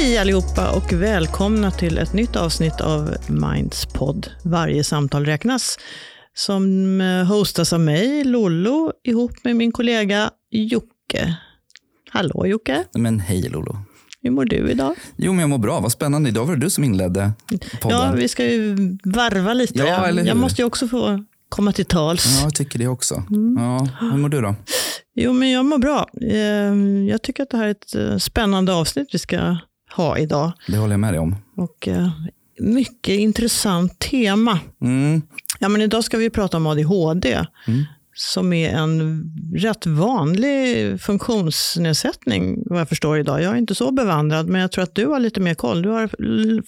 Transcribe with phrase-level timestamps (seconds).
[0.00, 4.30] Hej allihopa och välkomna till ett nytt avsnitt av Minds podd.
[4.44, 5.78] Varje samtal räknas.
[6.34, 11.36] Som eh, hostas av mig, Lollo, ihop med min kollega Jocke.
[12.10, 13.76] Hallå Jocke, Men hej Lolo.
[14.22, 14.94] hur mår du idag?
[15.16, 15.80] Jo, men jag mår bra.
[15.80, 16.28] Vad spännande.
[16.28, 17.32] Idag var det du som inledde
[17.80, 17.98] podden.
[17.98, 19.78] Ja, vi ska ju varva lite.
[19.78, 20.28] Ja, eller hur?
[20.28, 22.26] jag måste ju också få komma till tals.
[22.38, 23.14] Ja, jag tycker det också.
[23.30, 23.56] Mm.
[23.64, 24.54] Ja, hur mår du då?
[25.14, 26.06] Jo, men jag mår bra.
[26.22, 29.56] Eh, Jag tycker att det här är ett eh, spännande avsnitt vi ska
[30.02, 30.52] ha idag.
[30.66, 31.36] Det håller jag med dig om.
[31.56, 32.08] Och eh,
[32.58, 34.58] mycket intressant tema.
[34.82, 35.22] Mm.
[35.58, 37.44] Ja, men idag ska vi prata om ADHD.
[37.66, 37.84] Mm.
[38.14, 39.24] Som är en
[39.56, 43.42] rätt vanlig funktionsnedsättning vad jag förstår idag.
[43.42, 45.82] Jag är inte så bevandrad, men jag tror att du har lite mer koll.
[45.82, 46.10] Du har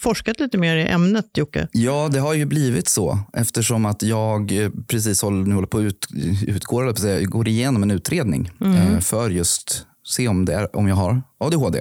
[0.01, 1.67] forskat lite mer i ämnet, Jocke.
[1.71, 5.77] Ja, det har ju blivit så eftersom att jag eh, precis håller, nu håller på
[5.77, 6.07] att ut,
[6.47, 10.53] utgår, eller på att säga, går igenom en utredning eh, för just se om, det
[10.53, 11.79] är, om jag har ADHD.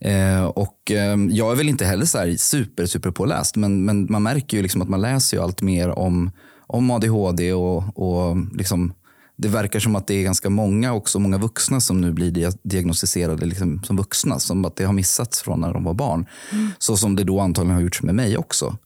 [0.00, 4.06] Eh, och eh, jag är väl inte heller så här super, super påläst, men, men
[4.10, 6.30] man märker ju liksom att man läser ju allt mer om,
[6.66, 8.92] om ADHD och, och liksom,
[9.36, 12.58] det verkar som att det är ganska många, också många vuxna som nu blir dia-
[12.62, 14.38] diagnostiserade liksom som vuxna.
[14.38, 16.26] Som att det har missats från när de var barn.
[16.78, 18.76] Så som det då antagligen har gjorts med mig också.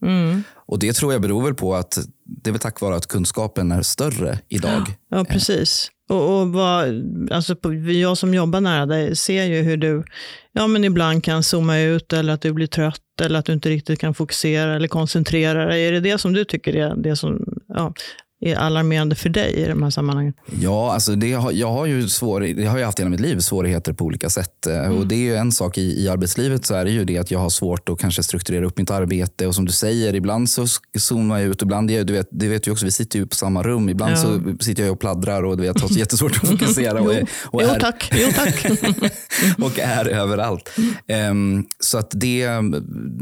[0.67, 3.73] Och det tror jag beror väl på att det är väl tack vare att kunskapen
[3.73, 4.95] är större idag.
[5.11, 5.91] Ja, precis.
[6.09, 6.89] Och, och vad,
[7.33, 10.05] alltså på, jag som jobbar nära dig ser ju hur du
[10.53, 13.69] ja, men ibland kan zooma ut eller att du blir trött eller att du inte
[13.69, 15.87] riktigt kan fokusera eller koncentrera dig.
[15.87, 17.95] Är det det som du tycker är det som ja,
[18.41, 20.33] är alarmerande för dig i de här sammanhangen?
[20.61, 23.39] Ja, alltså det har, jag har ju svår, det har jag haft hela mitt liv,
[23.39, 24.67] svårigheter på olika sätt.
[24.67, 27.19] Eh, Och det är ju en sak i, i arbetslivet så är det ju det
[27.19, 29.47] att jag har svårt att kanske strukturera upp mitt arbete.
[29.47, 30.67] Och som du säger, ibland så
[30.99, 31.63] zoomar jag ut.
[31.63, 33.89] Ibland, du vet, det vet du också, vi sitter ju på samma rum.
[33.89, 34.17] Ibland Ja.
[34.17, 37.01] så sitter jag och pladdrar och du vet, har jättesvårt att fokusera.
[37.03, 38.67] och, är- och jo är- tack, jo tack.
[39.63, 40.71] och är överallt.
[41.09, 42.49] Ehm, så att det,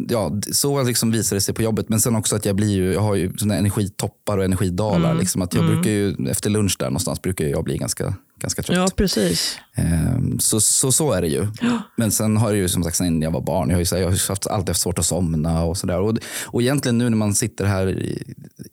[0.08, 1.88] ja, så liksom visar det sig på jobbet.
[1.88, 5.03] Men sen också att jag blir ju, jag har ju energitoppar och energidalar.
[5.12, 8.76] Liksom, att jag brukar ju, efter lunch där någonstans brukar jag bli ganska, ganska trött.
[8.76, 9.58] ja, precis.
[9.74, 11.46] Ehm, så, så, så är det ju.
[11.96, 13.98] Men sen har det ju som sagt sen jag var barn, jag har ju här,
[13.98, 16.00] jag har haft, alltid haft svårt att somna och sådär.
[16.00, 18.22] Och, och egentligen nu när man sitter här, i,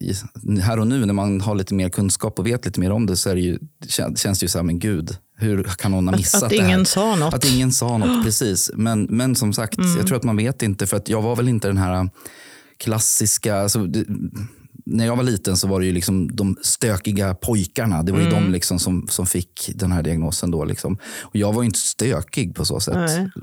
[0.00, 0.14] i,
[0.60, 3.16] här och nu när man har lite mer kunskap och vet lite mer om det
[3.16, 6.16] så det ju, kän- känns det ju så här, men gud, hur kan någon ha
[6.16, 6.66] missat Att det här?
[6.68, 7.34] ingen sa något.
[7.34, 8.70] Att ingen sa något, precis.
[8.74, 9.96] Men, men som sagt, Mm.
[9.96, 10.86] jag tror att man vet inte.
[10.86, 12.08] För att jag var väl inte den här
[12.78, 13.56] klassiska...
[13.56, 13.88] Alltså,
[14.86, 18.02] när jag var liten så var det ju liksom de stökiga pojkarna.
[18.02, 18.44] Det var ju Mm.
[18.44, 20.50] de liksom som, som fick den här diagnosen.
[20.50, 20.98] Då liksom.
[21.22, 22.94] och jag var ju inte stökig på så sätt.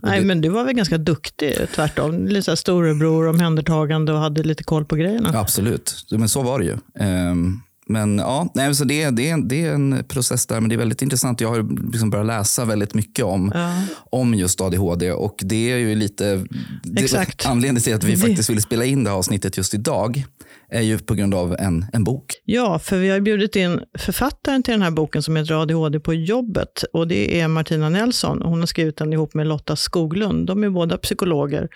[0.04, 2.28] Nej, det, men du var väl ganska duktig tvärtom.
[2.28, 5.40] Lite storebror, omhändertagande och hade lite koll på grejerna.
[5.40, 6.78] Absolut, men så var det ju.
[7.00, 7.60] Ehm,
[7.92, 10.78] men ja, nej, så det, det, är- det är en process där, men det är
[10.78, 11.42] väldigt intressant.
[11.42, 13.82] Jag har liksom börjat läsa väldigt mycket om, Ja.
[14.10, 16.46] om just ADHD och det är ju lite...
[16.84, 17.46] Det.
[17.46, 20.24] Anledningen till att vi faktiskt ville spela in det här avsnittet just idag
[20.70, 22.34] är ju på grund av en, en bok.
[22.46, 26.14] Ja, för vi har bjudit in författaren till den här boken som heter ADHD på
[26.14, 26.84] jobbet.
[26.94, 28.42] Och det är Martina Nelson.
[28.42, 30.48] Hon har skrivit den ihop med Lotta Skoglund.
[30.48, 31.70] De är båda psykologer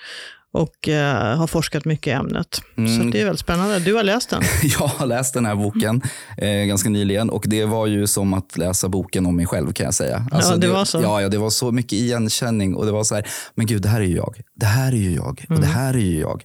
[0.53, 2.61] och eh, har forskat mycket i ämnet.
[2.77, 2.97] Mm.
[2.97, 3.79] Så det är väldigt spännande.
[3.79, 4.43] Du har läst den.
[4.63, 6.01] Jag har läst den här boken
[6.37, 9.83] eh, ganska nyligen och det var ju som att läsa boken om mig själv kan
[9.83, 10.27] jag säga.
[10.31, 11.01] Alltså, Ja, det var så.
[11.01, 13.89] Ja, ja, det var så mycket igenkänning och det var så här, men gud det
[13.89, 14.41] här är ju jag.
[14.55, 16.43] Det här är ju jag och det här är ju jag.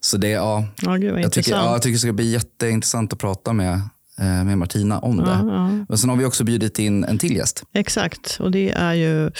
[0.00, 3.18] Så det, ja, Ja, gud jag tycker, ja, jag tycker det ska bli jätteintressant att
[3.18, 3.80] prata med,
[4.24, 5.30] med Martina om det.
[5.30, 5.84] Ja, ja.
[5.88, 7.62] Men sen har vi också bjudit in en till gäst.
[7.74, 9.30] Exakt, och det är ju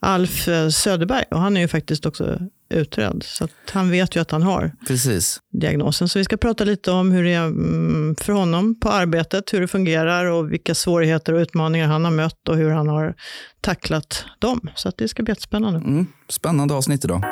[0.00, 1.24] Alf eh, Söderberg.
[1.30, 2.38] Och han är ju faktiskt också
[2.68, 3.22] utredd.
[3.22, 5.40] Så han vet ju att han har Precis.
[5.52, 6.08] diagnosen.
[6.08, 9.60] Så vi ska prata lite om hur det är mm, för honom på arbetet, hur
[9.60, 13.14] det fungerar och vilka svårigheter och utmaningar han har mött och hur han har
[13.60, 14.60] tacklat dem.
[14.74, 15.78] Så det ska bli jättespännande.
[15.78, 17.22] Mm, spännande avsnitt idag.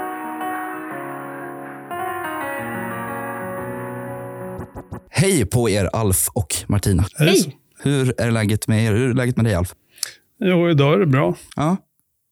[5.24, 7.04] Hej på er Alf och Martina.
[7.14, 7.56] Hej.
[7.78, 8.92] Hur är läget med er?
[8.92, 9.74] Hur är läget med dig Alf?
[10.40, 11.36] Jo, idag är det bra.
[11.56, 11.76] Ja,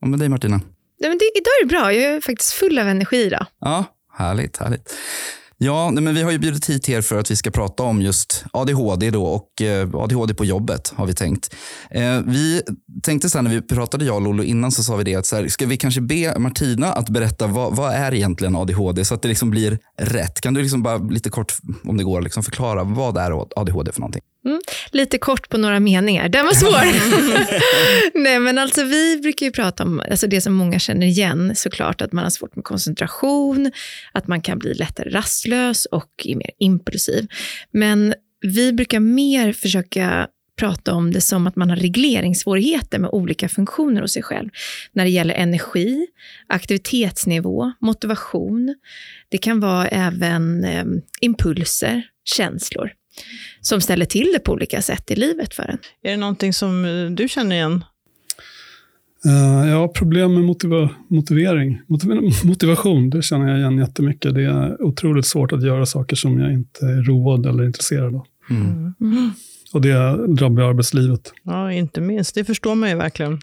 [0.03, 0.61] och med dig Martina?
[1.01, 1.93] Nej, men det, idag är det bra.
[1.93, 3.47] Jag är faktiskt full av energi idag.
[3.61, 3.85] Ja,
[4.19, 4.95] härligt, härligt.
[5.65, 8.03] Ja, nej, men vi har ju bjudit hit er för att vi ska prata om
[8.03, 11.55] just ADHD då och eh, ADHD på jobbet har vi tänkt.
[11.91, 12.63] Eh, vi
[13.03, 15.27] tänkte så här när vi pratade jag och Lollo innan så sa vi det att
[15.27, 19.15] så här, ska vi kanske be Martina att berätta vad, vad är egentligen ADHD så
[19.15, 20.41] att det liksom blir rätt.
[20.41, 21.55] Kan du liksom bara lite kort
[21.85, 24.23] om det går liksom förklara vad är ADHD för någonting?
[24.91, 26.29] Lite kort på några meningar.
[26.29, 26.85] Den var svår.
[28.23, 32.01] Nej, men alltså vi brukar ju prata om alltså det som många känner igen, såklart
[32.01, 33.73] att man har svårt med koncentration,
[34.13, 37.27] att man kan bli lättare rastlös och är mer impulsiv.
[37.71, 43.49] Men vi brukar mer försöka prata om det som att man har regleringssvårigheter med olika
[43.49, 44.51] funktioner hos sig själv.
[44.93, 46.07] När det gäller energi,
[46.47, 48.75] aktivitetsnivå, motivation.
[49.29, 50.85] Det kan vara även eh,
[51.21, 52.93] impulser, känslor
[53.61, 55.79] som ställer till det på olika sätt i livet för en.
[56.03, 57.85] Är det någonting som eh, du känner igen?
[59.27, 61.81] Uh, ja, problem med motiva motivering.
[61.87, 62.11] Motiv
[62.45, 64.35] motivation, det känner jag igen jättemycket.
[64.35, 68.27] Det är otroligt svårt att göra saker som jag inte är road eller intresserad av.
[68.51, 68.95] Mm.
[69.01, 69.31] Mm.
[69.73, 71.33] Och det drabbar arbetslivet.
[71.43, 72.35] Ja, inte minst.
[72.35, 73.41] Det förstår man ju verkligen.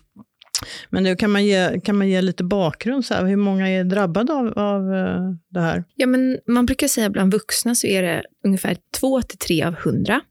[0.89, 3.05] Men nu kan man ge, kan man ge lite bakgrund?
[3.05, 5.83] Så här, hur många är drabbade av, av uh, det här?
[5.95, 9.73] Ja, men man brukar säga bland vuxna så är det ungefär två till tre av
[9.73, 10.21] hundra.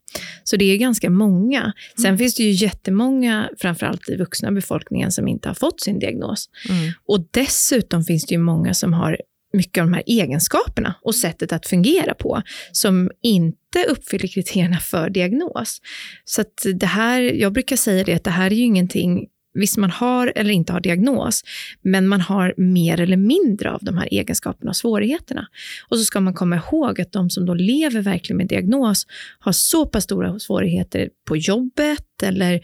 [0.44, 1.72] Så det är ganska många.
[1.96, 2.18] Sen mm.
[2.18, 6.48] finns det ju jättemånga, framförallt i vuxna befolkningen, som inte har fått sin diagnos.
[6.68, 6.92] Mm.
[7.06, 9.18] Och dessutom finns det ju många som har
[9.52, 12.42] mycket av de här egenskaperna och sättet att fungera på,
[12.72, 15.80] som inte uppfyller kriterierna för diagnos.
[16.24, 19.26] Så det här, jag brukar säga det, att det här är ju ingenting
[19.58, 21.44] Visst, man har eller inte har diagnos,
[21.82, 25.46] men man har mer eller mindre av de här egenskaperna och svårigheterna.
[25.88, 29.06] Och så ska man komma ihåg att de som då lever verkligen med diagnos
[29.38, 32.60] har så pass stora svårigheter på jobbet eller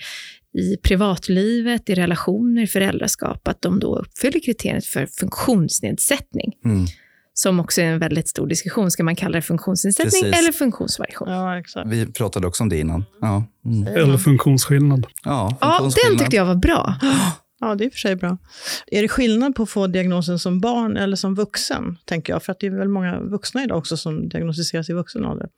[0.59, 6.53] i privatlivet, i relationer, i föräldraskap, att de då uppfyller kriteriet för funktionsnedsättning.
[6.65, 6.87] Mm
[7.35, 8.91] som också är en väldigt stor diskussion.
[8.91, 10.39] Ska man kalla det funktionsnedsättning Precis.
[10.39, 11.29] eller funktionsvariation?
[11.29, 11.89] Ja, exakt.
[11.91, 13.05] Vi pratade också om det innan.
[13.21, 13.45] Ja.
[13.65, 13.87] Mm.
[13.87, 15.07] Eller funktionsskillnad.
[15.25, 16.95] Ja, ja, den tyckte jag var bra.
[17.61, 18.39] Ja, det är i och för sig bra.
[18.87, 21.99] Är det skillnad på att få diagnosen som barn eller som vuxen?
[22.05, 22.43] tänker jag?
[22.43, 25.49] För att det är väl många vuxna idag också som diagnostiseras i vuxen ålder.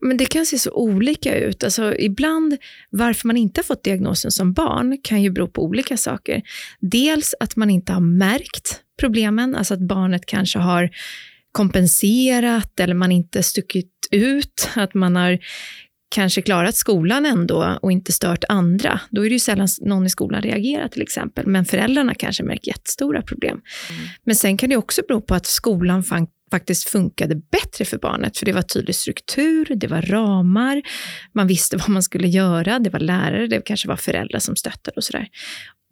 [0.00, 1.64] Men det kan se så olika ut.
[1.64, 2.56] Alltså, ibland,
[2.90, 6.42] varför man inte har fått diagnosen som barn kan ju bero på olika saker.
[6.80, 10.90] Dels att man inte har märkt problemen, alltså att barnet kanske har
[11.52, 15.38] kompenserat eller man inte stuckit ut, att man har
[16.08, 20.10] kanske klarat skolan ändå och inte stört andra, då är det ju sällan någon i
[20.10, 21.46] skolan reagerar till exempel.
[21.46, 23.60] Men föräldrarna kanske märker jättestora problem.
[23.90, 24.02] Mm.
[24.24, 28.38] Men sen kan det också bero på att skolan fan, faktiskt funkade bättre för barnet,
[28.38, 30.82] för det var tydlig struktur, det var ramar,
[31.34, 34.94] man visste vad man skulle göra, det var lärare, det kanske var föräldrar som stöttade
[34.96, 35.28] och sådär.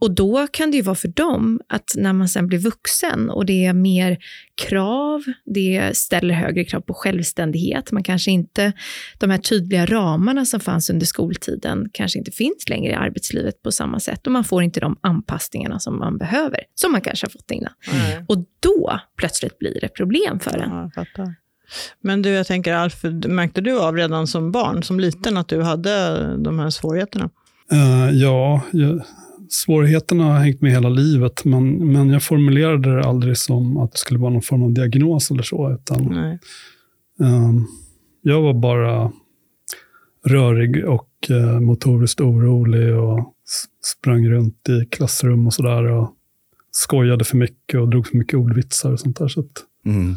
[0.02, 3.46] Och då kan det ju vara för dem att när man sen blir vuxen och
[3.46, 4.18] det är mer
[4.54, 7.92] krav, det ställer högre krav på självständighet.
[7.92, 8.72] Man kanske inte,
[9.18, 13.72] de här tydliga ramarna som fanns under skoltiden kanske inte finns längre i arbetslivet på
[13.72, 17.30] samma sätt och man får inte de anpassningarna som man behöver, som man kanske har
[17.30, 17.72] fått innan.
[17.92, 18.24] Mm.
[18.28, 20.90] Och då plötsligt blir det problem för en.
[20.96, 21.34] Ja.
[22.00, 25.62] Men du, jag tänker Alf, märkte du av redan som barn, som liten, att du
[25.62, 27.30] hade de här svårigheterna?
[27.72, 29.02] Uh, ja, jag,
[29.52, 33.98] svårigheterna har hängt med hela livet, men, men jag formulerade det aldrig som att det
[33.98, 35.72] skulle vara någon form av diagnos eller så.
[35.72, 36.14] Utan,
[37.18, 37.66] um,
[38.22, 39.12] jag var bara
[40.26, 43.34] rörig och uh, motoriskt orolig och
[43.84, 46.14] sprang runt i klassrum och sådär och
[46.70, 49.28] skojade för mycket och drog för mycket ordvitsar och sånt där.
[49.28, 50.16] Så att, mm.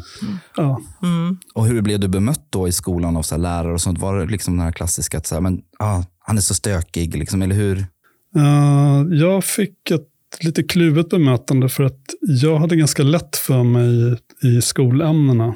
[0.56, 0.80] Ja.
[1.02, 1.38] Mm.
[1.54, 3.98] Och hur blev du bemött då i skolan av så lärare och sånt?
[3.98, 7.16] Var det liksom den här klassiska att så här, men, ah, han är så stökig,
[7.16, 7.86] liksom, eller hur?
[8.36, 10.08] Uh, jag fick ett
[10.40, 15.54] lite kluvet bemötande för att jag hade ganska lätt för mig i skolämnena.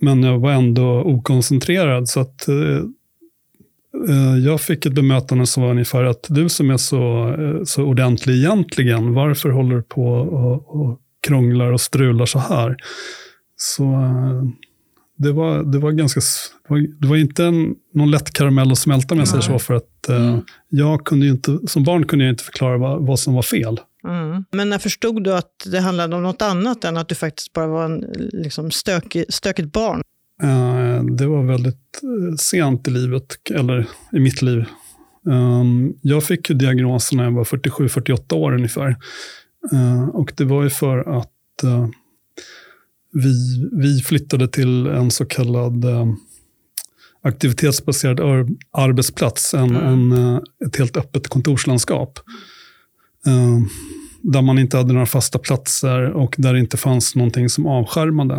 [0.00, 2.08] Men jag var ändå okoncentrerad.
[2.08, 2.76] Så att eh,
[4.08, 7.84] eh jag fick ett bemötande som var ungefär att du som är så, eh, så
[7.84, 12.76] ordentlig egentligen, varför håller du på och, och krånglar och strular så här?
[13.56, 13.84] Så
[15.16, 16.20] det var, det var ganska,
[17.00, 20.08] det var inte en, någon lätt karamell att smälta om jag säger så, för att
[20.08, 20.40] eh, mm.
[20.68, 23.80] jag kunde inte, som barn kunde jag inte förklara vad, vad som var fel.
[24.08, 24.44] Mm.
[24.50, 27.66] Men när förstod du att det handlade om något annat än att du faktiskt bara
[27.66, 30.02] var en liksom, stökig, stökigt barn?
[30.42, 34.64] Eh, det var väldigt eh, sent i livet, eller i mitt liv.
[35.26, 38.96] Um, jag fick ju diagnosen när jag var 47-48 år ungefär.
[39.72, 41.30] Uh, och det var ju för att
[41.64, 41.88] uh,
[43.14, 46.06] vi, vi flyttade till en så kallad eh,
[47.22, 48.20] aktivitetsbaserad
[48.70, 50.12] arbetsplats, en, mm.
[50.12, 52.18] en, eh, ett helt öppet kontorslandskap.
[53.26, 53.58] Eh,
[54.22, 58.34] där man inte hade några fasta platser och där det inte fanns någonting som avskärmade.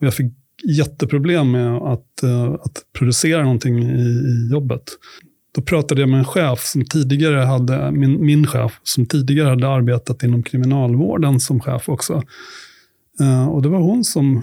[0.00, 0.32] Och jag fick
[0.68, 4.82] jätteproblem med att, eh, att producera någonting i, i jobbet.
[5.54, 9.68] Då pratade jag med en chef som tidigare hade, min, min chef, som tidigare hade
[9.68, 12.22] arbetat inom kriminalvården som chef också.
[13.20, 14.42] Uh, och det var hon som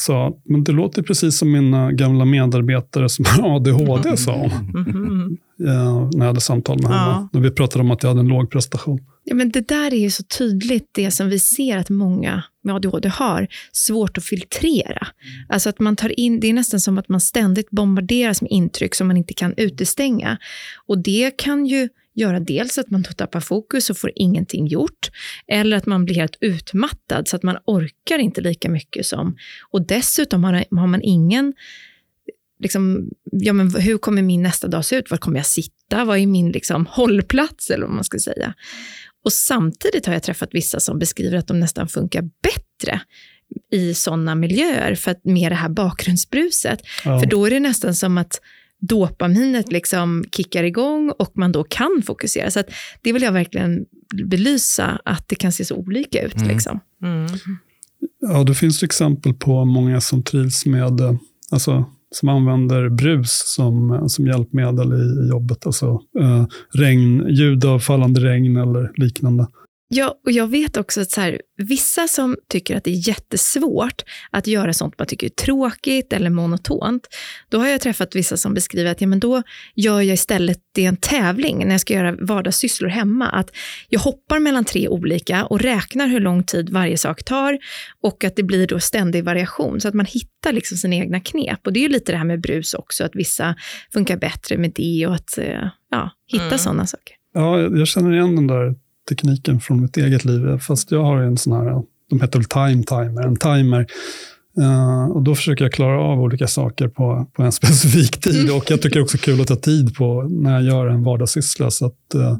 [0.00, 4.86] sa, men det låter precis som mina gamla medarbetare som har ADHD, sa hon.
[4.86, 5.36] Mm.
[5.60, 7.10] Uh, när jag hade samtal med henne.
[7.10, 7.28] Ja.
[7.32, 9.00] När vi pratade om att jag hade en låg prestation.
[9.24, 12.74] Ja, men det där är ju så tydligt, det som vi ser att många med
[12.74, 15.06] ADHD har, svårt att filtrera.
[15.48, 18.94] Alltså att man tar in, det är nästan som att man ständigt bombarderas med intryck
[18.94, 20.38] som man inte kan utestänga.
[20.86, 25.10] Och det kan ju göra dels att man tappar fokus och får ingenting gjort,
[25.46, 29.36] eller att man blir helt utmattad så att man orkar inte lika mycket som...
[29.70, 31.54] Och dessutom har, har man ingen
[32.58, 35.10] liksom, ja, men hur kommer min nästa dag se ut?
[35.10, 36.04] Var kommer jag sitta?
[36.04, 37.70] Vad är min liksom, hållplats?
[37.70, 38.54] Eller vad man ska säga.
[39.24, 43.00] Och samtidigt har jag träffat vissa som beskriver att de nästan funkar bättre
[43.72, 46.80] i sådana miljöer, för att med det här bakgrundsbruset.
[47.04, 47.20] Ja.
[47.20, 48.40] För då är det nästan som att
[48.86, 52.50] dopaminet liksom kickar igång och man då kan fokusera.
[52.50, 52.62] Så
[53.02, 53.86] det vill jag verkligen
[54.24, 56.36] belysa, att det kan se så olika ut.
[56.36, 56.48] Mm.
[56.48, 56.80] Liksom.
[57.02, 57.26] Mm.
[58.20, 61.14] Ja, det finns exempel på många som trivs med eh,
[61.50, 65.66] alltså, som använder brus som, som hjälpmedel i jobbet.
[65.66, 69.46] Alltså eh, regn, ljud av fallande regn eller liknande.
[69.88, 74.02] Ja, och jag vet också att så här, vissa som tycker att det är jättesvårt
[74.30, 77.08] att göra sånt man tycker är tråkigt eller monotont,
[77.48, 79.42] då har jag träffat vissa som beskriver att ja, men då
[79.74, 83.28] gör jag istället det en tävling när jag ska göra vardagssysslor hemma.
[83.28, 83.50] Att
[83.88, 87.58] jag hoppar mellan tre olika och räknar hur lång tid varje sak tar
[88.02, 91.66] och att det blir då ständig variation så att man hittar liksom sina egna knep.
[91.66, 93.54] Och det är ju lite det här med brus också, att vissa
[93.92, 96.58] funkar bättre med det och att eh, ja, hitta mm.
[96.58, 97.16] sådana saker.
[97.34, 100.58] Ja, jag känner igen den där tekniken från mitt eget liv.
[100.58, 103.86] Fast jag har en sån här, de heter väl time timer, en timer.
[104.60, 108.50] Uh, och då försöker jag klara av olika saker på, på en specifik tid.
[108.50, 111.70] Och jag tycker också kul att ta tid på när jag gör en vardagssyssla.
[111.70, 112.36] Så att, uh,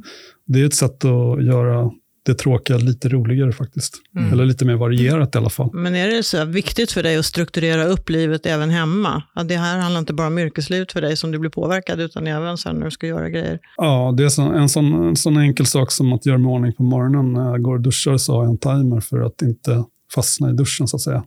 [0.47, 1.91] det är ett sätt att göra
[2.26, 3.95] det tråkiga lite roligare faktiskt.
[4.16, 4.33] Mm.
[4.33, 5.71] Eller lite mer varierat i alla fall.
[5.73, 9.23] Men är det så viktigt för dig att strukturera upp livet även hemma?
[9.35, 12.26] Att det här handlar inte bara om yrkeslivet för dig som du blir påverkad, utan
[12.26, 13.59] även sen när du ska göra grejer?
[13.76, 16.73] Ja, det är så, en, sån, en sån enkel sak som att göra mig ordning
[16.73, 17.33] på morgonen.
[17.33, 20.52] När jag går och duschar så har jag en timer för att inte fastna i
[20.52, 21.25] duschen så att säga.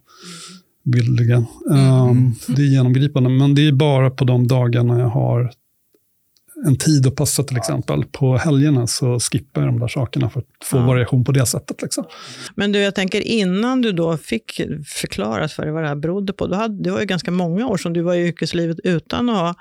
[0.85, 1.45] Bildligen.
[1.71, 2.09] Mm.
[2.09, 5.51] Um, det är genomgripande, men det är bara på de dagarna jag har
[6.65, 8.03] en tid att passa till exempel.
[8.11, 10.85] På helgerna så skippar jag de där sakerna för att få ja.
[10.85, 11.81] variation på det sättet.
[11.81, 12.03] Liksom.
[12.55, 16.33] Men du, jag tänker innan du då fick förklarat för dig vad det här berodde
[16.33, 19.29] på, du hade, det var ju ganska många år som du var i yrkeslivet utan
[19.29, 19.57] att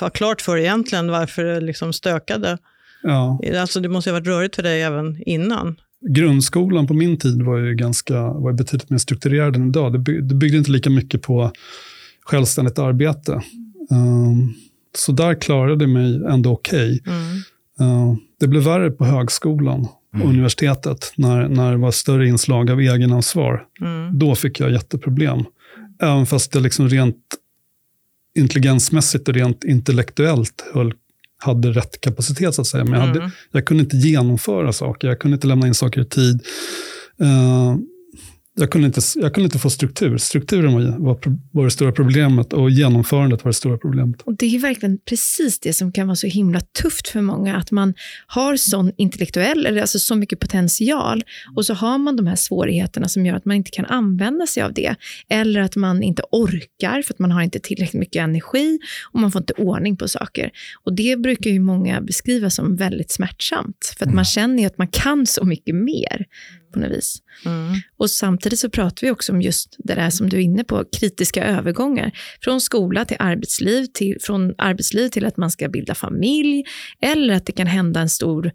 [0.00, 2.58] ha klart för dig egentligen varför det liksom stökade.
[3.02, 3.40] Ja.
[3.56, 5.76] Alltså det måste ju ha varit rörigt för dig även innan.
[6.08, 9.92] Grundskolan på min tid var ju ganska, var betydligt mer strukturerad än idag.
[9.92, 9.98] Det,
[10.34, 11.52] byggde inte lika mycket på
[12.24, 13.42] självständigt arbete.
[13.90, 14.54] Um,
[14.98, 17.00] så där klarade jag mig ändå okej.
[17.00, 17.14] Okay.
[17.14, 17.42] Mm.
[17.80, 20.28] Uh, det blev värre på högskolan och mm.
[20.28, 23.64] universitetet när, när det var större inslag av egenansvar.
[23.80, 24.18] Mm.
[24.18, 25.44] Då fick jag jätteproblem.
[26.02, 27.16] Även fast det liksom rent
[28.34, 30.94] intelligensmässigt och rent intellektuellt höll,
[31.38, 32.84] hade rätt kapacitet, så att säga.
[32.84, 33.30] Men jag, hade, mm.
[33.52, 35.08] jag kunde inte genomföra saker.
[35.08, 36.42] Jag kunde inte lämna in saker i tid.
[37.22, 37.76] Uh,
[38.54, 40.18] jag kunde, inte, jag kunde inte få struktur.
[40.18, 41.18] Strukturen var, var,
[41.52, 44.22] var det stora problemet och genomförandet var det stora problemet.
[44.22, 47.70] Och Det är verkligen precis det som kan vara så himla tufft för många, att
[47.70, 47.94] man
[48.26, 51.24] har sån intellektuell, eller alltså så mycket potential,
[51.56, 54.62] och så har man de här svårigheterna som gör att man inte kan använda sig
[54.62, 54.94] av det.
[55.28, 58.78] Eller att man inte orkar, för att man har inte tillräckligt mycket energi
[59.12, 60.50] och man får inte ordning på saker.
[60.84, 64.16] Och Det brukar ju många beskriva som väldigt smärtsamt, för att mm.
[64.16, 66.26] man känner ju att man kan så mycket mer
[66.72, 67.16] på något vis.
[67.46, 67.74] Mm.
[67.96, 70.84] Och samtidigt så pratar vi också om just det där som du är inne på,
[70.98, 72.12] kritiska övergångar.
[72.40, 76.64] Från skola till arbetsliv, till, från arbetsliv till att man ska bilda familj,
[77.02, 78.52] eller att det kan hända en stor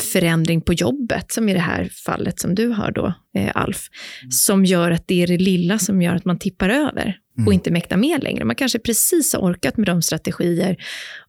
[0.00, 3.88] förändring på jobbet, som i det här fallet som du har då, eh, Alf,
[4.30, 7.52] som gör att det är det lilla som gör att man tippar över och mm.
[7.52, 8.44] inte mäktar med längre.
[8.44, 10.76] Man kanske precis har orkat med de strategier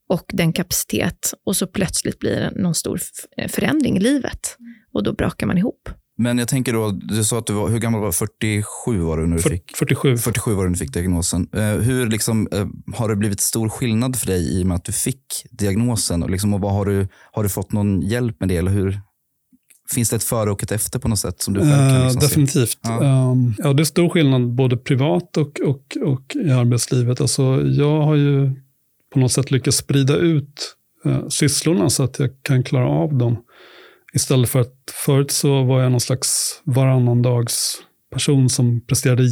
[0.09, 2.99] och den kapacitet och så plötsligt blir det någon stor
[3.47, 4.57] förändring i livet
[4.93, 5.89] och då brakar man ihop.
[6.17, 8.13] Men jag tänker då, du sa att du var, hur gammal var du?
[8.13, 9.77] 47 var du när du fick?
[9.77, 10.17] 47.
[10.17, 11.47] 47 var du när du fick diagnosen.
[11.55, 14.83] Uh, hur liksom, uh, har det blivit stor skillnad för dig i och med att
[14.83, 16.23] du fick diagnosen?
[16.23, 18.57] Och, liksom, och vad har, du, har du fått någon hjälp med det?
[18.57, 19.01] Eller hur,
[19.93, 21.41] Finns det ett före och ett efter på något sätt?
[21.41, 22.79] som du själv kan liksom Definitivt.
[22.81, 23.31] Ja.
[23.31, 27.21] Um, ja, det är stor skillnad både privat och, och, och i arbetslivet.
[27.21, 28.51] Alltså, jag har ju
[29.13, 30.75] på något sätt lyckats sprida ut
[31.29, 33.37] sysslorna så att jag kan klara av dem.
[34.13, 34.75] Istället för att
[35.05, 37.77] förut så var jag någon slags varannandags
[38.13, 39.23] person som presterade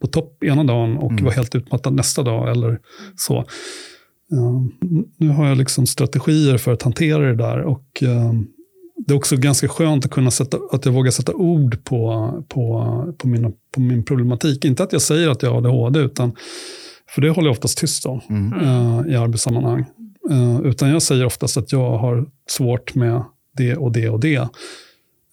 [0.00, 1.24] på topp ena dagen och mm.
[1.24, 2.78] var helt utmattad nästa dag eller
[3.16, 3.38] så.
[4.32, 4.66] Uh,
[5.16, 8.32] nu har jag liksom strategier för att hantera det där och uh,
[9.06, 13.14] det är också ganska skönt att kunna sätta, att jag vågar sätta ord på, på,
[13.18, 14.64] på, mina, på min problematik.
[14.64, 16.32] Inte att jag säger att jag har ADHD, utan,
[17.14, 18.52] för det håller jag oftast tyst om mm.
[18.52, 19.84] uh, i arbetssammanhang.
[20.64, 23.24] utan jag säger oftast att jag har svårt med
[23.56, 24.38] det och det och det.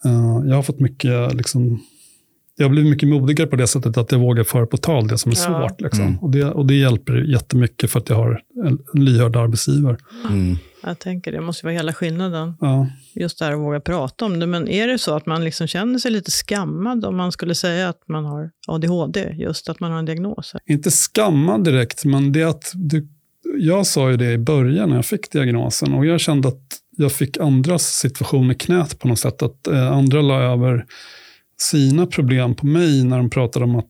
[0.05, 1.79] Uh, jag har fått mycket, liksom,
[2.57, 5.17] jag har blivit mycket modigare på det sättet att jag vågar föra på tal det
[5.17, 5.41] som är Ja.
[5.67, 5.81] svårt.
[5.81, 6.01] Liksom.
[6.05, 6.19] Mm.
[6.19, 9.97] Och, det, och det hjälper jättemycket för att jag har en, en lyhörd arbetsgivare.
[10.29, 10.57] Mm.
[10.83, 12.53] Jag tänker det måste vara hela skillnaden.
[12.59, 12.87] Ja.
[13.15, 14.47] Just det här att våga prata om det.
[14.47, 17.89] Men är det så att man liksom känner sig lite skammad om man skulle säga
[17.89, 20.53] att man har ADHD, just att man har en diagnos?
[20.65, 23.07] Inte skammad direkt, men det att du,
[23.57, 26.61] jag sa ju det i början när jag fick diagnosen och jag kände att
[26.99, 29.41] jag fick andras situation i knät på något sätt.
[29.43, 30.85] Att eh, andra la över
[31.61, 33.85] sina problem på mig när de pratade om att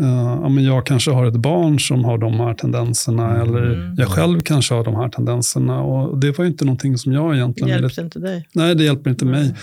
[0.00, 4.08] eh, ja, men jag kanske har ett barn som har de här tendenserna eller jag
[4.08, 5.82] själv kanske har de här tendenserna.
[5.82, 8.48] Och det var ju inte någonting som jag Det egentligen ville hjälpte inte dig.
[8.54, 9.54] Nej, det hjälper inte mig.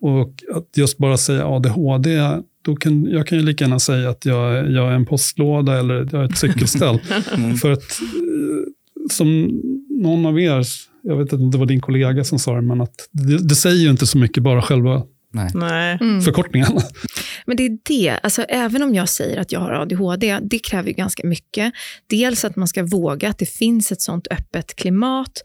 [0.00, 2.20] Och att just bara säga ADHD,
[2.64, 5.78] då kan, jag kan ju lika gärna säga att jag, är- jag är en postlåda
[5.78, 6.98] eller jag är ett cykelställ.
[7.62, 9.60] För att, eh, som
[10.02, 10.64] någon av er,
[11.02, 13.54] jag vet inte om det var din kollega som sa det, men att det, det
[13.54, 15.02] säger ju inte så mycket, bara själva
[15.34, 15.50] Nej.
[15.54, 15.98] Nej.
[16.00, 16.22] Mm.
[16.22, 16.68] förkortningen.
[17.46, 20.88] Men det är det, alltså även om jag säger att jag har ADHD, det kräver
[20.88, 21.72] ju ganska mycket.
[22.06, 25.42] Dels att man ska våga att det finns ett sånt öppet klimat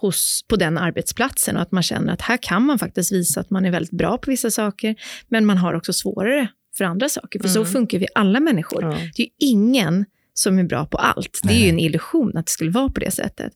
[0.00, 3.50] hos, på den arbetsplatsen och att man känner att här kan man faktiskt visa att
[3.50, 4.94] man är väldigt bra på vissa saker,
[5.28, 6.48] men man har också svårare
[6.78, 7.40] för andra saker.
[7.40, 7.72] För så Mm.
[7.72, 8.82] funkar vi alla människor.
[8.82, 8.90] Ja.
[9.16, 10.04] Det är ju ingen
[10.38, 11.40] som är bra på allt.
[11.42, 11.68] Det är ju Nej.
[11.68, 13.52] en illusion att det skulle vara på det sättet.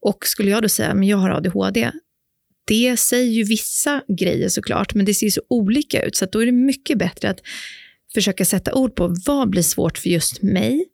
[0.00, 1.90] Och skulle jag då säga, men jag har ADHD,
[2.66, 6.16] det säger ju vissa grejer såklart, men det ser så olika ut.
[6.16, 7.40] Så då är det mycket bättre att
[8.14, 10.84] försöka sätta ord på vad blir svårt för just mig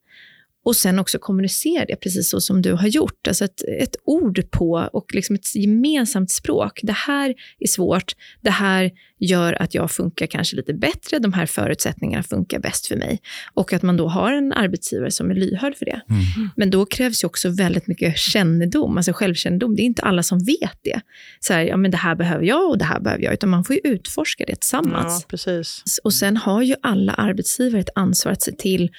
[0.64, 3.26] och sen också kommunicera det precis så som du har gjort.
[3.29, 6.81] Alltså ett, ett ord på och liksom ett gemensamt språk.
[6.83, 8.90] Det här är svårt, det här
[9.21, 13.21] gör att jag funkar kanske lite bättre, de här förutsättningarna funkar bäst för mig.
[13.55, 16.00] Och att man då har en arbetsgivare som är lyhörd för det.
[16.09, 16.50] Mm.
[16.57, 19.76] Men då krävs ju också väldigt mycket kännedom, alltså självkännedom.
[19.76, 21.00] Det är inte alla som vet det.
[21.40, 23.64] Så här, ja men det här behöver jag och det här behöver jag, utan man
[23.64, 25.19] får ju utforska det tillsammans.
[25.23, 25.83] ja, precis.
[26.05, 28.90] Och sen har ju alla arbetsgivare ett ansvar att se till,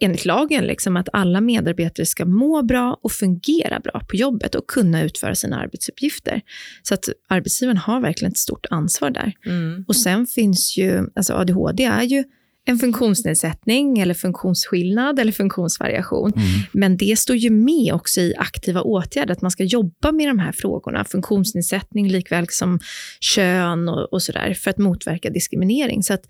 [0.00, 4.66] enligt lagen, liksom, att alla medarbetare ska må bra och fungera bra på jobbet och
[4.66, 6.40] kunna utföra sina arbetsuppgifter.
[6.82, 9.32] Så att arbetsgivaren har verkligen ett stort ansvar där.
[9.46, 9.84] Mm.
[9.88, 12.24] Och sen finns ju, alltså ADHD är ju
[12.68, 16.32] en funktionsnedsättning eller funktionsskillnad eller funktionsvariation.
[16.36, 16.46] Mm.
[16.72, 20.38] Men det står ju med också i aktiva åtgärder, att man ska jobba med de
[20.38, 22.78] här frågorna, funktionsnedsättning likväl som
[23.20, 26.02] kön och, och sådär, för att motverka diskriminering.
[26.02, 26.22] Så att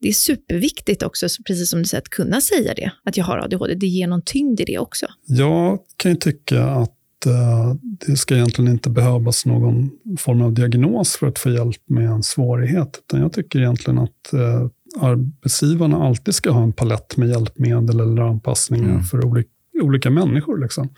[0.00, 3.24] det är superviktigt också, så precis som du säger, att kunna säga det, att jag
[3.24, 3.74] har ADHD.
[3.74, 5.06] Det ger någon tyngd i det också.
[5.26, 7.74] Jag kan ju tycka att eh,
[8.06, 12.22] det ska egentligen inte behövas någon form av diagnos för att få hjälp med en
[12.22, 13.00] svårighet.
[13.06, 14.68] Utan jag tycker egentligen att eh,
[15.00, 19.02] arbetsgivarna alltid ska ha en palett med hjälpmedel eller anpassningar Mm.
[19.04, 19.48] för olika,
[19.82, 20.58] olika människor.
[20.62, 20.88] Liksom.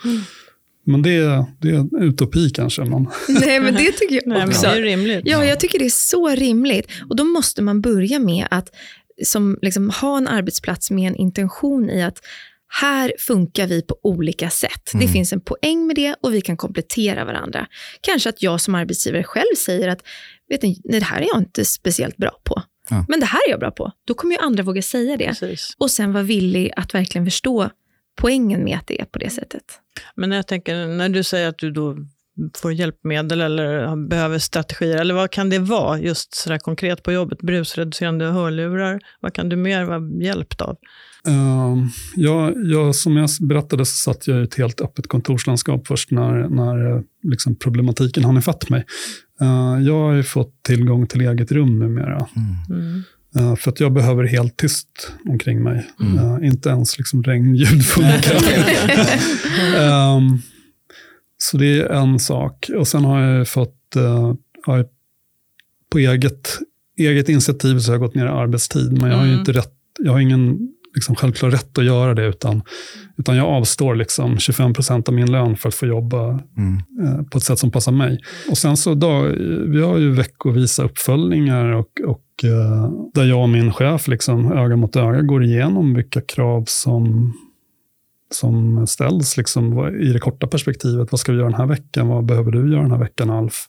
[0.87, 2.85] Men det, är- det är en utopi kanske.
[2.85, 4.63] Men, Nej, men det tycker jag Nej, men också.
[4.67, 5.21] det är rimligt.
[5.25, 6.87] Ja, jag tycker det är så rimligt.
[7.09, 8.69] Och då måste man börja med att
[9.25, 12.19] som, liksom, ha en arbetsplats med en intention i att
[12.81, 14.91] här funkar vi på olika sätt.
[14.93, 15.09] Det Mm.
[15.13, 17.67] finns en poäng med det och vi kan komplettera varandra.
[18.01, 19.99] Kanske att jag som arbetsgivare själv säger att
[20.49, 22.63] vet ni, nej, det här är jag inte speciellt bra på.
[22.91, 23.05] Ja.
[23.09, 23.93] Men det här är jag bra på.
[24.05, 25.27] Då kommer ju andra våga säga det.
[25.27, 25.75] Precis.
[25.79, 27.71] Och sen vara villig att verkligen förstå
[28.21, 29.65] poängen med att det är på det sättet.
[30.15, 31.97] Men jag tänker, när du säger att du då
[32.57, 37.39] får hjälpmedel eller behöver strategier, eller vad kan det vara just sådär konkret på jobbet?
[37.39, 40.77] Brusreducerande hörlurar, vad kan du mer vara hjälpt av?
[41.27, 41.77] eh,
[42.17, 46.49] jag, jag, som jag berättade så satt jag i ett helt öppet kontorslandskap först när,
[46.49, 48.85] när eh, liksom problematiken hann ifatt mig.
[49.41, 52.27] Eh, jag har ju fått tillgång till eget rum numera.
[52.71, 53.03] Mm.
[53.37, 55.87] Eh, För att jag behöver helt tyst omkring mig.
[56.01, 56.19] Mm.
[56.43, 58.37] Eh, inte ens liksom regnljud funkar.
[59.79, 60.39] Ehm,
[61.39, 62.71] så det är en sak.
[62.77, 64.35] Och sen har jag fått, uh,
[64.67, 64.87] jag
[65.93, 66.59] på eget,
[66.99, 68.93] eget initiativ så har jag gått ner i arbetstid.
[68.93, 69.41] Men jag har ju Mm.
[69.41, 70.59] inte rätt, jag har ingen
[70.95, 72.27] liksom, självklar rätt att göra det.
[72.27, 72.63] Utan,
[73.19, 76.83] utan jag avstår liksom 25 procent av min lön för att få jobba Mm.
[77.03, 78.19] eh, på ett sätt som passar mig.
[78.51, 79.21] Och sen så då,
[79.67, 84.77] vi har ju veckovisa uppföljningar och, och eh, där jag och min chef liksom öga
[84.77, 87.33] mot öga går igenom vilka krav som,
[88.35, 91.13] som ställs liksom, i det korta perspektivet.
[91.13, 92.09] Vad ska vi göra den här veckan?
[92.09, 93.67] Vad behöver du göra den här veckan, Alf?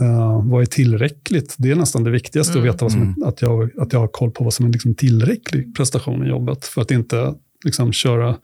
[0.00, 1.54] Eh, vad är tillräckligt?
[1.58, 2.68] Det är nästan det viktigaste, Mm.
[2.68, 3.22] att veta vad som, Mm.
[3.22, 6.28] är- att, jag, att jag har koll på vad som är liksom tillräcklig prestation i
[6.28, 6.64] jobbet.
[6.64, 7.34] För att inte
[7.64, 8.36] liksom, köra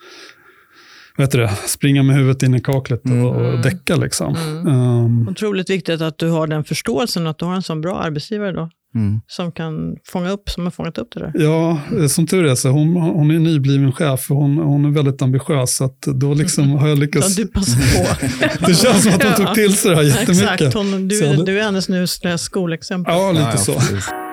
[1.16, 3.26] vad heter det, springa med huvudet in i kaklet och, Mm.
[3.26, 3.96] och däcka.
[3.96, 4.34] Liksom.
[4.36, 4.66] Mm.
[4.66, 8.52] Ehm, Otroligt viktigt att du har den förståelsen, att du har en sån bra arbetsgivare
[8.52, 8.70] då.
[8.94, 9.20] Mm.
[9.26, 11.32] som kan fånga upp, som har fångat upp det där.
[11.34, 14.90] Ja, eh, som tur är så hon, hon är nybliven chef och hon, hon är
[14.90, 15.76] väldigt ambitiös.
[15.76, 17.36] Så att då liksom har jag Ja, lyckats.
[17.36, 18.26] du passar på.
[18.66, 20.52] Det känns som att hon tog till sig det här jättemycket.
[20.60, 22.06] Exakt, hon, du, du är hennes nu
[22.38, 23.14] skolexempel.
[23.14, 24.23] Ja, lite Ja, ja, så.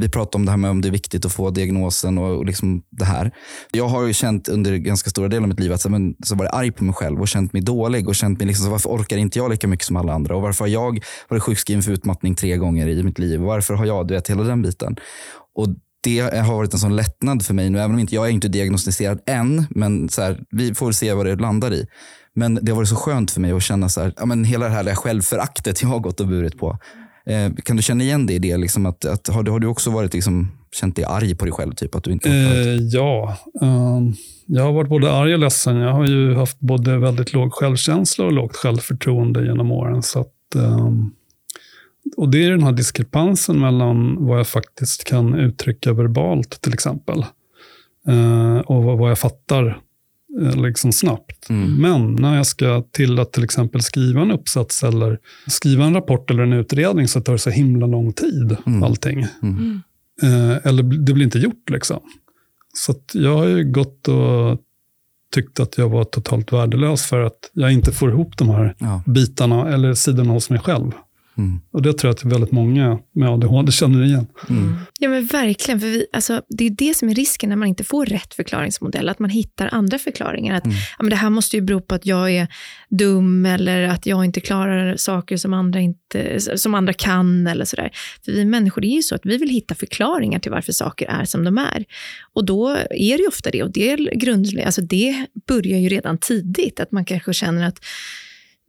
[0.00, 2.46] Vi pratade om det här med om det är viktigt att få diagnosen och, och
[2.46, 3.30] liksom det här.
[3.72, 6.34] Jag har ju känt under ganska stora delar av mitt liv att så, men, så
[6.34, 8.90] varit arg på mig själv och känt mig dålig och känt mig liksom, så varför
[8.90, 11.92] orkar inte jag lika mycket som alla andra och varför har jag varit sjukskriven för
[11.92, 14.96] utmattning tre gånger i mitt liv och varför har jag, du vet, hela den biten.
[15.54, 15.68] Och
[16.02, 18.48] det har varit en sån lättnad för mig nu, även om inte jag är inte
[18.48, 21.86] diagnostiserad än, men så här, vi får väl se vad det landar i.
[22.34, 24.68] Men det har varit så skönt för mig att känna så här, ja, men hela
[24.68, 26.78] det här självföraktet jag har gått och burit på.
[27.30, 28.56] Eh, kan du känna igen dig i det?
[28.56, 31.52] Liksom att, att, har, du, har du också varit liksom, känt dig arg på dig
[31.52, 31.72] själv?
[31.74, 34.14] Typ, att du inte Eh, ja, ehm,
[34.46, 35.76] jag har varit både arg och ledsen.
[35.76, 40.02] Jag har ju haft både väldigt låg självkänsla och lågt självförtroende genom åren.
[40.02, 41.10] Så att, ehm,
[42.16, 47.24] och det är den här diskrepansen mellan vad jag faktiskt kan uttrycka verbalt till exempel.
[48.08, 49.78] eh, och vad, vad jag fattar
[50.56, 51.48] liksom snabbt.
[51.50, 51.74] Mm.
[51.76, 56.30] Men när jag ska till att till exempel skriva en uppsats eller skriva en rapport
[56.30, 58.82] eller en utredning så tar det så himla lång tid Mm.
[58.82, 59.26] allting.
[59.42, 59.80] Mm.
[60.22, 62.00] Eh, eller det blir inte gjort liksom.
[62.74, 64.58] Så att jag har ju gått och
[65.34, 69.02] tyckt att jag var totalt värdelös för att jag inte får ihop de här Ja.
[69.06, 70.90] bitarna eller sidorna hos mig själv.
[71.40, 71.60] Mm.
[71.72, 74.26] Och det tror jag att väldigt många med ADHD känner igen.
[74.50, 74.74] Mm.
[74.98, 77.84] Ja men verkligen, för vi, alltså, det är det som är risken när man inte
[77.84, 80.56] får rätt förklaringsmodell, att man hittar andra förklaringar.
[80.56, 80.76] Att Mm.
[80.98, 82.48] ja, men det här måste ju bero på att jag är
[82.90, 87.90] dum eller att jag inte klarar saker som andra, inte, som andra kan eller sådär.
[88.24, 91.06] För vi människor, det är ju så att vi vill hitta förklaringar till varför saker
[91.06, 91.84] är som de är.
[92.34, 96.18] Och då är det ju ofta det, och det, är alltså det börjar ju redan
[96.18, 97.84] tidigt, att man kanske känner att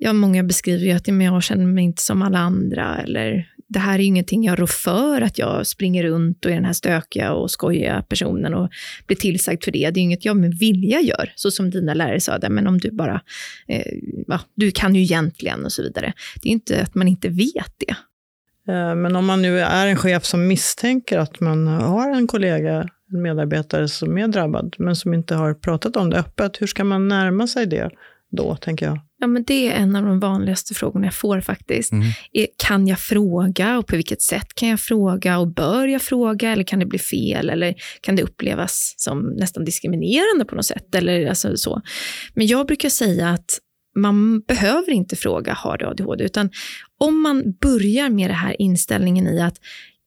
[0.03, 3.47] Ja, många beskriver ju att ja, men jag känner mig inte som alla andra, eller
[3.67, 6.73] det här är ingenting jag rår för, att jag springer runt och är den här
[6.73, 8.69] stökiga och skojiga personen och
[9.07, 9.91] blir tillsagd för det.
[9.91, 12.77] Det är inget jag med vilja gör, så som dina lärare sa, det, men om
[12.77, 13.21] du bara,
[13.67, 13.93] eh,
[14.27, 16.13] ja, du kan ju egentligen och så vidare.
[16.41, 17.95] Det är ju inte att man inte vet det.
[18.73, 22.87] Eh, men om man nu är en chef som misstänker att man har en kollega,
[23.13, 26.83] en medarbetare som är drabbad, men som inte har pratat om det öppet, hur ska
[26.83, 27.89] man närma sig det
[28.31, 28.99] då, tänker jag?
[29.21, 31.91] Ja, men det är en av de vanligaste frågorna jag får faktiskt.
[31.91, 32.07] Mm.
[32.57, 36.63] Kan jag fråga och på vilket sätt kan jag fråga och bör jag fråga eller
[36.63, 41.27] kan det bli fel eller kan det upplevas som nästan diskriminerande på något sätt eller
[41.27, 41.81] alltså så.
[42.33, 43.59] Men jag brukar säga att
[43.95, 46.49] man behöver inte fråga har du ADHD utan
[46.97, 49.55] om man börjar med den här inställningen i att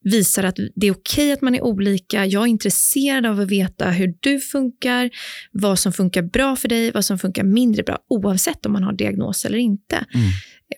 [0.05, 2.27] visar att det är okej att man är olika.
[2.27, 5.11] Jag är intresserad av att veta hur du funkar,
[5.53, 8.93] vad som funkar bra för dig, vad som funkar mindre bra, oavsett om man har
[8.93, 9.97] diagnos eller inte.
[9.97, 10.27] Mm.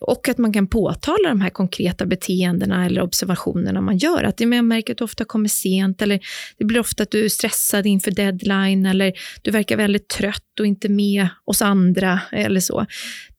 [0.01, 4.23] Och att man kan påtala de här konkreta beteendena eller observationerna man gör.
[4.23, 6.19] Att jag märker att du ofta kommer sent, eller
[6.57, 10.65] det blir ofta att du är stressad inför deadline, eller du verkar väldigt trött och
[10.65, 12.85] inte med oss andra, eller så.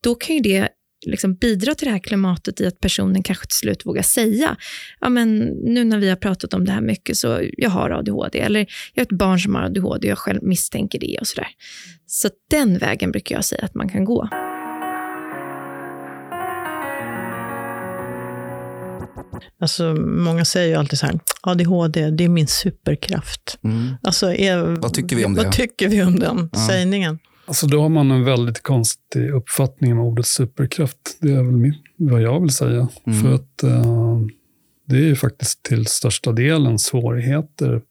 [0.01, 0.69] Då kan ju det
[1.07, 4.57] liksom bidra till det här klimatet i att personen kanske till slut vågar säga,
[5.01, 8.39] ja men nu när vi har pratat om det här mycket så jag har ADHD,
[8.41, 8.61] eller
[8.95, 11.49] jag har ett barn som har ADHD och jag själv misstänker det och sådär.
[12.07, 14.29] Så den vägen brukar jag säga att man kan gå.
[19.61, 23.59] Alltså, många säger ju alltid så här, ADHD, det är min superkraft.
[23.65, 23.95] Mm.
[24.03, 25.45] Alltså, är, Vad tycker vi om det?
[25.45, 26.67] Vad tycker vi om den Ja.
[26.69, 27.19] sägningen?
[27.49, 31.19] Alltså då har man en väldigt konstig uppfattning om ordet superkraft.
[31.21, 32.89] Det är väl min, vad jag vill säga.
[33.07, 33.23] Mm.
[33.23, 34.21] För att eh,
[34.87, 37.83] det är ju faktiskt till största delen svårigheter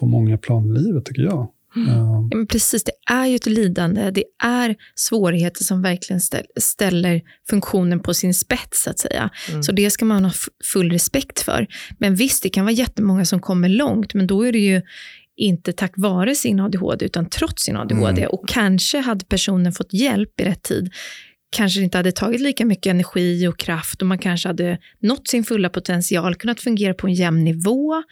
[0.00, 1.40] på många plan i livet tycker jag.
[1.40, 1.48] Eh,
[1.88, 4.10] Ja, men precis, det är ju ett lidande.
[4.10, 9.30] Det är svårigheter som verkligen ställ, ställer funktionen på sin spets, så att säga.
[9.50, 9.62] Mm.
[9.62, 10.32] Så det ska man ha
[10.72, 11.66] full respekt för.
[11.98, 14.82] Men visst, det kan vara jättemånga som kommer långt, men då är det ju
[15.36, 18.20] inte tack vare sin ADHD, utan trots sin ADHD.
[18.20, 18.30] Mm.
[18.30, 20.92] Och kanske hade personen fått hjälp i rätt tid,
[21.56, 25.44] kanske inte hade tagit lika mycket energi och kraft och man kanske hade nått sin
[25.44, 28.02] fulla potential, kunnat fungera på en jämn nivå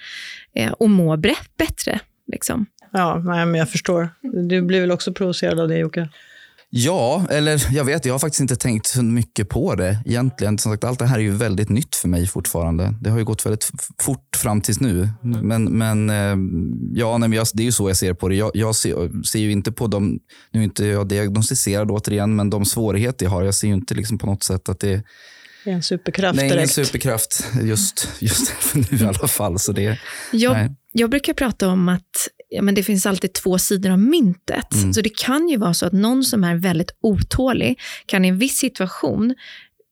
[0.54, 2.00] eh, och må bättre.
[2.32, 2.66] Liksom.
[2.92, 4.08] Ja, nej, men jag förstår.
[4.48, 6.08] Du blir väl också provocerad av det, Jocke?
[6.74, 10.58] Ja, eller jag vet, jag har faktiskt inte tänkt så mycket på det egentligen.
[10.58, 12.94] Som sagt, allt det här är ju väldigt nytt för mig fortfarande.
[13.00, 13.70] Det har ju gått väldigt
[14.02, 15.08] fort fram tills nu.
[15.22, 16.37] Men, men eh,
[17.00, 18.35] ja, nej, men jag, det är ju så jag ser på det.
[18.35, 20.18] Jag, jag ser, ser ju inte på de,
[20.50, 23.94] nu är inte jag diagnostiserad återigen, men de svårigheter jag har, jag ser ju inte
[23.94, 25.02] liksom på något sätt att det
[25.64, 26.72] Det är en superkraft Nej, ingen direkt.
[26.74, 29.58] superkraft just, just för nu i alla fall.
[29.58, 29.98] Så det,
[30.32, 30.70] Jag, nej.
[30.92, 34.74] jag brukar prata om att ja, men det finns alltid två sidor av myntet.
[34.74, 34.92] Mm.
[34.92, 38.38] Så det kan ju vara så att någon som är väldigt otålig kan i en
[38.38, 39.34] viss situation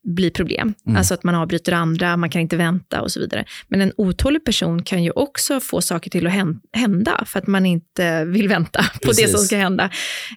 [0.03, 0.75] bli problem.
[0.87, 0.97] Mm.
[0.97, 3.45] Alltså att man avbryter andra, man kan inte vänta och så vidare.
[3.69, 7.47] Men en otålig person kan ju också få saker till att hän- hända för att
[7.47, 9.31] man inte vill vänta på det Precis.
[9.31, 9.91] som ska hända.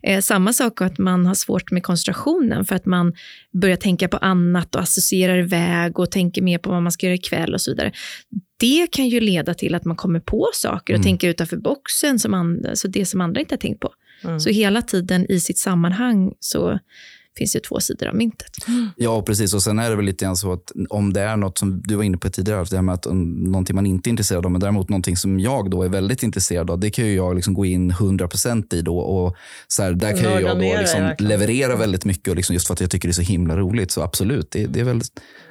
[0.04, 3.14] Eh, samma sak att man har svårt med koncentrationen för att man
[3.54, 7.16] börjar tänka på annat och associerar iväg och tänker mer på vad man ska göra
[7.16, 7.92] ikväll och så vidare.
[8.60, 11.04] Det kan ju leda till att man kommer på saker och Mm.
[11.04, 13.90] tänker utanför boxen, som and- alltså det som andra inte har tänkt på.
[14.24, 14.40] Mm.
[14.40, 16.80] Så hela tiden i sitt sammanhang så
[17.38, 18.56] finns det två sidor av myntet.
[18.96, 19.54] Ja, precis.
[19.54, 21.96] Och sen är det väl lite grann så att om det är något som du
[21.96, 24.62] var inne på tidigare, det här med att någonting man inte är intresserad av, men
[24.62, 27.66] däremot någonting som jag då är väldigt intresserad av, det kan ju jag liksom gå
[27.66, 28.98] in 100% i då.
[28.98, 29.36] Och
[29.68, 32.74] så här, där kan ju jag då liksom leverera väldigt mycket och liksom just för
[32.74, 33.92] att jag tycker det är så himla roligt.
[33.92, 35.02] Så absolut, det, det är väl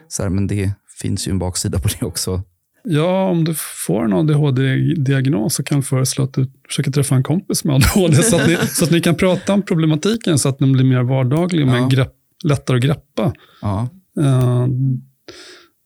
[0.09, 2.43] så här, men det finns ju en baksida på det också.
[2.85, 3.55] Ja, om du
[3.87, 8.15] får en ADHD-diagnos så kan jag föreslå att du försöker träffa en kompis med ADHD
[8.23, 11.03] så att, ni, så att ni kan prata om problematiken så att den blir mer
[11.03, 11.89] vardaglig och Ja.
[11.91, 12.13] grepp,
[12.45, 13.33] lättare att greppa.
[13.63, 13.89] Ja,
[14.21, 14.67] Eh,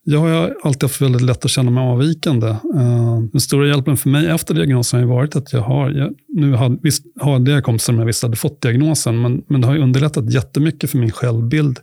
[0.04, 2.46] jag har alltid haft väldigt lätt att känna mig avvikande.
[2.48, 6.52] Eh, den stora hjälpen för mig efter diagnosen har varit att jag har, jag, nu
[6.52, 9.78] har, visst, har jag kompisar som jag visst hade fått diagnosen, men, men det har
[9.78, 11.78] underlättat jättemycket för min självbild.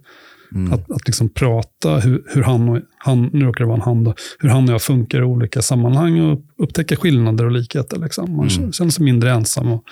[0.56, 0.74] Mm.
[0.74, 4.04] Att, att liksom prata hur, hur han, och, han, nu råkar det vara en han,
[4.04, 7.98] då, hur han och jag funkar i olika sammanhang och upptäcka skillnader och likheter.
[8.00, 8.36] Liksom.
[8.36, 8.72] Man Mm.
[8.72, 9.84] känner sig mindre ensam och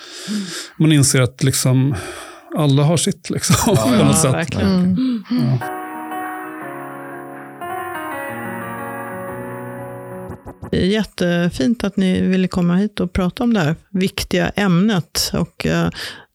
[0.79, 1.95] man inser att liksom,
[2.57, 4.33] alla har sitt liksom, Ja, på ja, något sätt.
[4.33, 4.69] verkligen.
[4.71, 5.23] Mm.
[5.29, 5.57] Ja.
[10.71, 15.31] Det är jättefint att ni ville komma hit och prata om det här viktiga ämnet.
[15.33, 15.89] Och eh,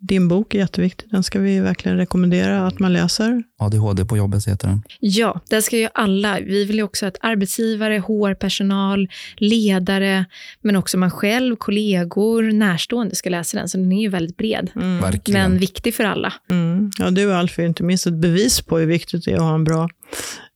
[0.07, 1.09] din bok är jätteviktig.
[1.11, 3.43] Den ska vi verkligen rekommendera att man läser.
[3.59, 4.83] ADHD på jobbet heter den.
[5.01, 6.39] Ja, där ska ju alla.
[6.41, 10.25] Vi vill ju också att arbetsgivare, HR-personal, ledare,
[10.61, 13.69] men också man själv, kollegor, närstående ska läsa den.
[13.69, 15.01] Så den är ju väldigt bred, Mm.
[15.01, 15.51] Verkligen.
[15.51, 16.33] men viktig för alla.
[16.51, 16.91] Mm.
[16.99, 19.55] Ja, du Alf är inte minst ett bevis på hur viktigt det är att ha
[19.55, 19.89] en bra,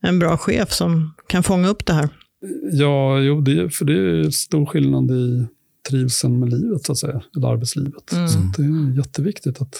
[0.02, 2.08] en bra chef som kan fånga upp det här.
[2.72, 3.92] Ja, jo, det, för det
[4.26, 5.46] är stor skillnad i
[5.88, 8.12] trivseln med livet, så att säga, eller arbetslivet.
[8.12, 8.28] Mm.
[8.28, 9.76] Så att det är jätteviktigt att,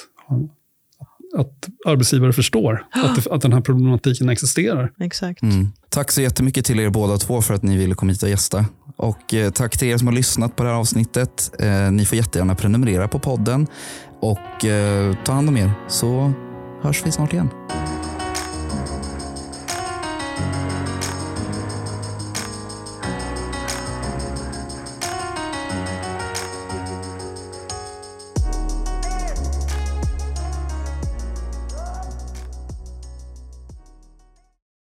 [1.37, 4.93] att arbetsgivare förstår att, det, att den här problematiken existerar.
[5.01, 5.43] Exakt.
[5.43, 5.69] Mm.
[5.89, 8.67] Tack så jättemycket till er båda två för att ni ville komma hit och gästa.
[8.97, 11.51] Och eh, tack till er som har lyssnat på det här avsnittet.
[11.59, 13.67] Eh, ni får jättegärna prenumerera på podden
[14.21, 16.33] och eh, ta hand om er så
[16.83, 17.49] hörs vi snart igen.